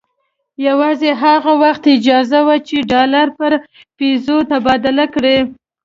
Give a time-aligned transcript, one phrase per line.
[0.67, 3.51] یوازې هغه وخت اجازه وه چې ډالر پر
[3.97, 5.37] پیزو تبادله کړي.